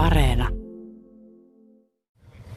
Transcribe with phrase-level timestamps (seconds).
[0.00, 0.48] Areena.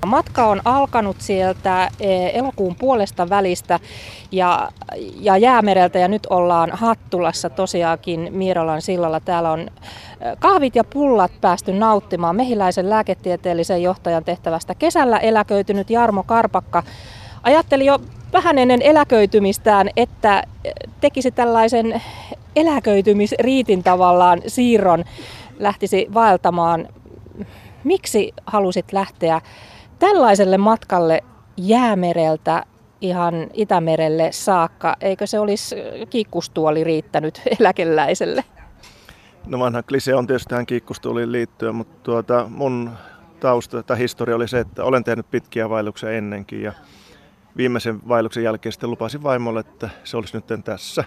[0.06, 3.80] Matka on alkanut sieltä e, elokuun puolesta välistä
[4.32, 4.72] ja,
[5.20, 9.20] ja jäämereltä ja nyt ollaan Hattulassa tosiaankin Miirolan sillalla.
[9.20, 9.68] Täällä on e,
[10.40, 14.76] kahvit ja pullat päästy nauttimaan mehiläisen lääketieteellisen johtajan tehtävästä.
[14.76, 16.84] Kesällä eläköitynyt Jarmo Karpakka
[17.44, 18.00] ajatteli jo
[18.34, 20.44] vähän ennen eläköitymistään, että
[21.02, 22.02] tekisi tällaisen
[22.56, 25.04] eläköitymisriitin tavallaan siirron,
[25.60, 26.88] lähtisi vaeltamaan.
[27.84, 29.42] Miksi halusit lähteä
[30.00, 31.24] tällaiselle matkalle
[31.58, 32.64] jäämereltä
[33.02, 34.96] ihan Itämerelle saakka?
[35.02, 35.76] Eikö se olisi
[36.10, 38.44] kiikkustuoli riittänyt eläkeläiselle?
[39.46, 42.92] No vanha klise on tietysti tähän kiikkustuoliin liittyen, mutta tuota, mun
[43.40, 46.74] tausta tai historia oli se, että olen tehnyt pitkiä vaelluksia ennenkin ja
[47.58, 51.04] viimeisen vaelluksen jälkeen sitten lupasin vaimolle, että se olisi nyt tässä.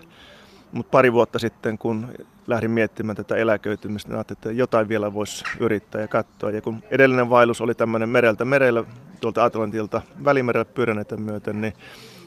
[0.73, 2.09] Mutta pari vuotta sitten, kun
[2.47, 6.51] lähdin miettimään tätä eläköitymistä, niin ajattelin, että jotain vielä voisi yrittää ja katsoa.
[6.51, 8.85] Ja kun edellinen vaellus oli tämmöinen mereltä merellä,
[9.21, 11.73] tuolta Atlantilta välimerelle pyöräneitä myöten, niin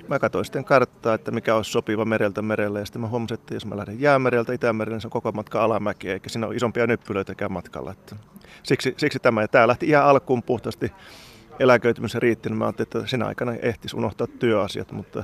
[0.08, 2.80] mä katsoin sitten karttaa, että mikä olisi sopiva mereltä merelle.
[2.80, 5.64] Ja sitten mä huomasin, että jos mä lähden jäämereltä Itämerelle, niin se on koko matka
[5.64, 7.92] alamäkiä, eikä siinä ole isompia nyppylöitäkään matkalla.
[7.92, 8.16] Että
[8.64, 9.42] siksi, siksi tämä.
[9.42, 10.92] Ja tämä lähti ihan alkuun puhtaasti
[11.60, 15.24] eläköitymisen riitti, niin mä ajattelin, että sinä aikana ehtisi unohtaa työasiat, mutta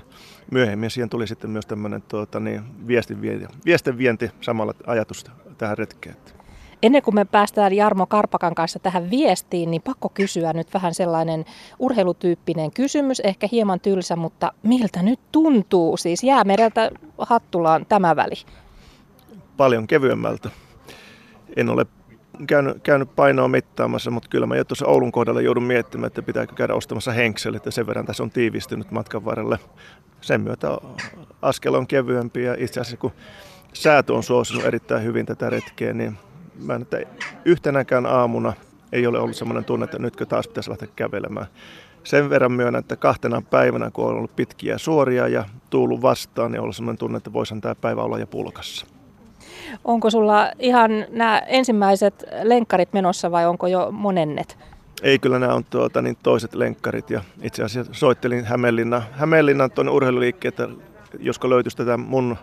[0.51, 5.25] myöhemmin siihen tuli sitten myös tämmöinen tuota, niin, viestinvienti, viestinvienti samalla ajatus
[5.57, 6.15] tähän retkeen.
[6.83, 11.45] Ennen kuin me päästään Jarmo Karpakan kanssa tähän viestiin, niin pakko kysyä nyt vähän sellainen
[11.79, 15.97] urheilutyyppinen kysymys, ehkä hieman tylsä, mutta miltä nyt tuntuu?
[15.97, 18.35] Siis jäämereltä Hattulaan tämä väli.
[19.57, 20.49] Paljon kevyemmältä.
[21.55, 21.85] En ole
[22.47, 26.55] käynyt, käynyt painoa mittaamassa, mutta kyllä mä jo tuossa Oulun kohdalla joudun miettimään, että pitääkö
[26.55, 29.59] käydä ostamassa henkselit, että sen verran tässä on tiivistynyt matkan varrelle.
[30.21, 30.77] Sen myötä
[31.41, 33.11] askel on kevyempi ja itse asiassa kun
[33.73, 36.17] säätö on suosinut erittäin hyvin tätä retkeä, niin
[36.63, 36.97] mä en, että
[37.45, 38.53] yhtenäkään aamuna
[38.91, 41.47] ei ole ollut sellainen tunne, että nytkö taas pitäisi lähteä kävelemään.
[42.03, 46.59] Sen verran myönnän, että kahtena päivänä, kun on ollut pitkiä suoria ja tullut vastaan, niin
[46.59, 48.94] on ollut sellainen tunne, että voisihan tämä päivä olla jo pulkassa.
[49.83, 54.57] Onko sulla ihan nämä ensimmäiset lenkkarit menossa vai onko jo monennet?
[55.03, 59.91] Ei, kyllä nämä on tuota, niin toiset lenkkarit ja itse asiassa soittelin Hämeenlinnan, Hämeenlinnan tuonne
[59.91, 60.67] urheiluliikkeen, että
[61.19, 62.37] josko löytyisi tätä mun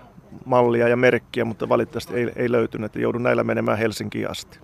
[0.44, 4.58] mallia ja merkkiä, mutta valitettavasti ei, ei löytynyt, että joudun näillä menemään Helsinkiin asti.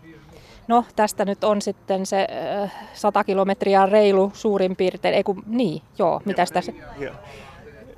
[0.69, 2.27] No tästä nyt on sitten se
[2.63, 6.73] äh, 100 kilometriä reilu suurin piirtein, ei kun, niin, joo, mitä tässä?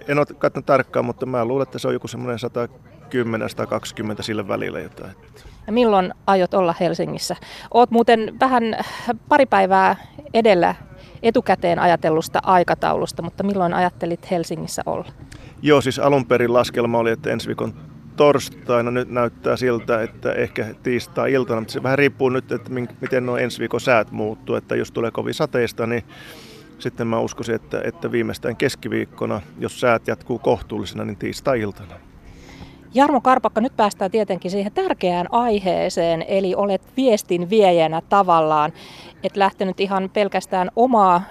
[0.09, 2.69] En ole katsonut tarkkaan, mutta mä luulen, että se on joku semmoinen 100
[3.11, 5.13] 10-120 sille välillä jotain.
[5.67, 7.37] Ja milloin aiot olla Helsingissä?
[7.75, 8.63] Oot muuten vähän
[9.29, 9.97] pari päivää
[10.35, 10.75] edellä
[11.23, 15.13] etukäteen ajatellusta aikataulusta, mutta milloin ajattelit Helsingissä olla?
[15.63, 17.75] Joo, siis alun perin laskelma oli, että ensi viikon
[18.17, 23.37] torstaina nyt näyttää siltä, että ehkä tiistai-iltana, mutta se vähän riippuu nyt, että miten nuo
[23.37, 26.05] ensi viikon säät muuttuu, että jos tulee kovin sateista, niin
[26.79, 32.10] sitten mä uskoisin, että, että viimeistään keskiviikkona, jos säät jatkuu kohtuullisena, niin tiistai-iltana.
[32.95, 38.73] Jarmo Karpakka, nyt päästään tietenkin siihen tärkeään aiheeseen, eli olet viestin viejänä tavallaan,
[39.23, 41.23] et lähtenyt ihan pelkästään omaa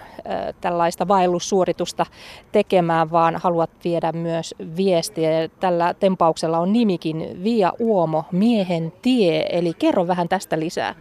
[0.61, 2.05] tällaista vaellussuoritusta
[2.51, 5.49] tekemään, vaan haluat viedä myös viestiä.
[5.59, 10.95] Tällä tempauksella on nimikin Via Uomo, miehen tie, eli kerro vähän tästä lisää.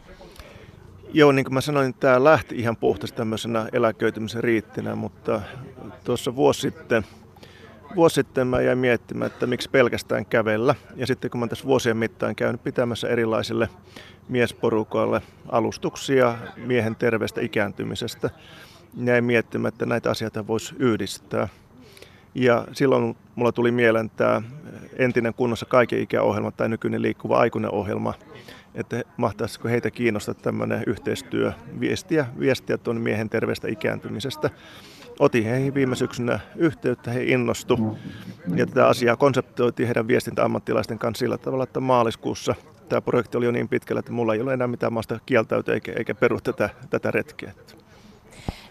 [1.12, 5.40] Joo, niin kuin mä sanoin, tämä lähti ihan puhtaasti tämmöisenä eläköitymisen riittinä, mutta
[6.04, 7.04] tuossa vuosi sitten–
[7.96, 10.74] vuosi sitten mä jäin miettimään, että miksi pelkästään kävellä.
[10.96, 13.68] Ja sitten kun mä tässä vuosien mittaan käynyt pitämässä erilaisille
[14.28, 18.30] miesporukoille alustuksia miehen terveestä ikääntymisestä,
[18.94, 21.48] niin jäin miettimään, että näitä asioita voisi yhdistää.
[22.34, 24.42] Ja silloin mulla tuli mieleen tämä
[24.96, 28.14] entinen kunnossa kaiken ikäohjelma tai nykyinen liikkuva aikuinen ohjelma,
[28.78, 34.50] että mahtaisiko heitä kiinnostaa tämmöinen yhteistyö, viestiä, viestiä tuon miehen terveestä ikääntymisestä
[35.18, 37.98] otin heihin viime syksynä yhteyttä, he innostu
[38.54, 42.54] ja tätä asiaa konseptoitiin heidän viestintäammattilaisten kanssa sillä tavalla, että maaliskuussa
[42.88, 45.92] tämä projekti oli jo niin pitkällä, että mulla ei ole enää mitään maasta kieltäytyä eikä,
[45.96, 47.52] eikä peru tätä, tätä retkeä.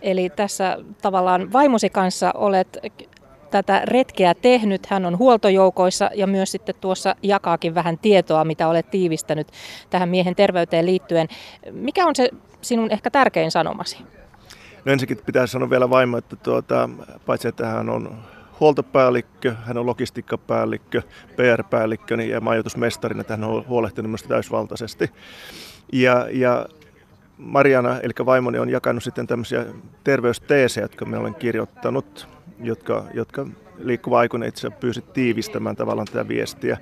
[0.01, 2.77] Eli tässä tavallaan vaimosi kanssa olet
[3.51, 4.85] tätä retkeä tehnyt.
[4.85, 9.47] Hän on huoltojoukoissa ja myös sitten tuossa jakaakin vähän tietoa, mitä olet tiivistänyt
[9.89, 11.27] tähän miehen terveyteen liittyen.
[11.71, 12.29] Mikä on se
[12.61, 13.97] sinun ehkä tärkein sanomasi?
[14.85, 16.89] No ensinnäkin pitää sanoa vielä vaimo, että tuota,
[17.25, 18.17] paitsi että hän on
[18.59, 21.01] huoltopäällikkö, hän on logistiikkapäällikkö,
[21.35, 25.11] PR-päällikkö niin ja majoitusmestarina, että hän on huolehtinut minusta täysvaltaisesti.
[25.93, 26.65] Ja, ja
[27.37, 29.65] Mariana, eli vaimoni, on jakanut sitten tämmöisiä
[30.03, 32.27] terveysteesejä, jotka me olen kirjoittanut,
[32.59, 36.77] jotka, jotka liikkuva aikuinen itse pyysi tiivistämään tavallaan tätä viestiä.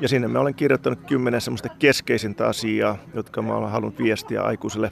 [0.00, 4.90] Ja sinne mä olen kirjoittanut kymmenen semmoista keskeisintä asiaa, jotka mä olen halunnut viestiä aikuiselle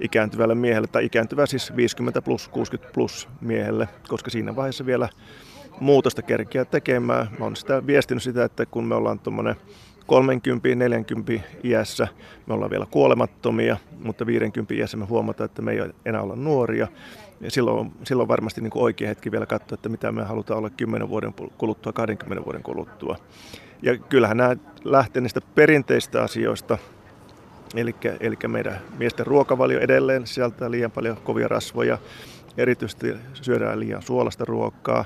[0.00, 5.08] ikääntyvälle miehelle, tai ikääntyvä siis 50 plus, 60 plus miehelle, koska siinä vaiheessa vielä
[5.80, 7.28] muutosta kerkeä tekemään.
[7.38, 9.56] Mä oon sitä viestinyt sitä, että kun me ollaan tuommoinen
[11.38, 12.08] 30-40 iässä,
[12.46, 16.88] me ollaan vielä kuolemattomia, mutta 50 iässä me huomataan, että me ei enää olla nuoria.
[17.40, 20.70] Ja silloin, silloin varmasti niin kuin oikea hetki vielä katsoa, että mitä me halutaan olla
[20.70, 23.16] 10 vuoden kuluttua, 20 vuoden kuluttua.
[23.82, 26.78] Ja kyllähän nämä lähtee niistä perinteistä asioista,
[27.74, 31.98] eli, eli meidän miesten ruokavalio edelleen sisältää liian paljon kovia rasvoja,
[32.56, 35.04] erityisesti syödään liian suolasta ruokaa,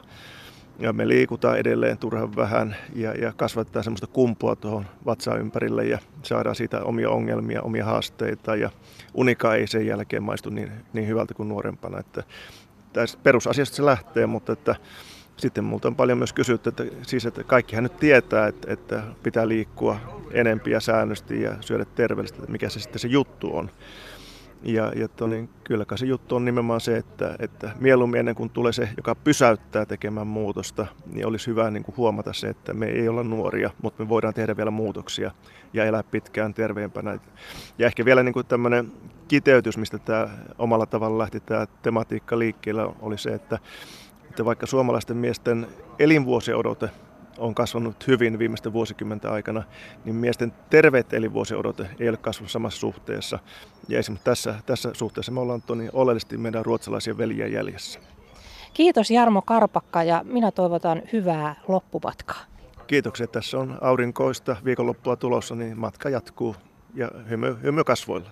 [0.81, 5.99] ja me liikutaan edelleen turhan vähän ja, ja kasvattaa semmoista kumpua tuohon vatsaan ympärille ja
[6.23, 8.71] saadaan siitä omia ongelmia, omia haasteita ja
[9.15, 11.99] unika ei sen jälkeen maistu niin, niin hyvältä kuin nuorempana.
[11.99, 12.23] Että
[12.93, 14.77] tästä perusasiasta se lähtee, mutta että
[15.37, 19.49] sitten multa on paljon myös kysytty, että, siis, että kaikkihan nyt tietää, että, että pitää
[19.49, 19.97] liikkua
[20.31, 23.71] enempiä säännösti ja syödä terveellisesti, että mikä se sitten se juttu on.
[24.62, 28.51] Ja, ja to, niin kyllä se juttu on nimenomaan se, että, että mieluummin ennen kuin
[28.51, 32.87] tulee se, joka pysäyttää tekemään muutosta, niin olisi hyvä niin kuin huomata se, että me
[32.87, 35.31] ei olla nuoria, mutta me voidaan tehdä vielä muutoksia
[35.73, 37.19] ja elää pitkään terveempänä.
[37.79, 38.93] Ja ehkä vielä niin kuin tämmöinen
[39.29, 40.29] kiteytys, mistä tämä
[40.59, 43.59] omalla tavalla lähti tämä tematiikka liikkeelle, oli se, että,
[44.31, 45.67] että vaikka suomalaisten miesten
[45.99, 46.91] elinvuosiodote
[47.41, 49.63] on kasvanut hyvin viimeisten vuosikymmenten aikana,
[50.05, 53.39] niin miesten terveet elinvuosiodote ei ole kasvanut samassa suhteessa.
[53.89, 58.01] Ja esimerkiksi tässä, tässä suhteessa me ollaan toni oleellisesti meidän ruotsalaisia veljiä jäljessä.
[58.75, 62.41] Kiitos Jarmo Karpakka ja minä toivotan hyvää loppupatkaa.
[62.87, 63.27] Kiitoksia.
[63.27, 66.57] Tässä on aurinkoista viikonloppua tulossa, niin matka jatkuu
[66.95, 68.31] ja hymy, hymy kasvoilla.